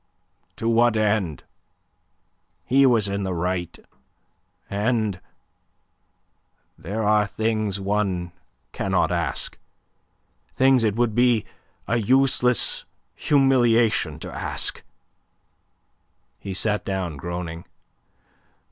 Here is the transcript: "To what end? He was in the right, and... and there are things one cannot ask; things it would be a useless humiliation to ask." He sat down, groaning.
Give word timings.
"To 0.55 0.67
what 0.67 0.97
end? 0.97 1.43
He 2.65 2.87
was 2.87 3.07
in 3.07 3.21
the 3.21 3.35
right, 3.35 3.77
and... 4.67 5.17
and 5.19 5.21
there 6.75 7.03
are 7.03 7.27
things 7.27 7.79
one 7.79 8.31
cannot 8.71 9.11
ask; 9.11 9.59
things 10.55 10.83
it 10.83 10.95
would 10.95 11.13
be 11.13 11.45
a 11.87 11.97
useless 11.97 12.83
humiliation 13.13 14.17
to 14.21 14.33
ask." 14.35 14.81
He 16.39 16.55
sat 16.55 16.83
down, 16.83 17.15
groaning. 17.17 17.65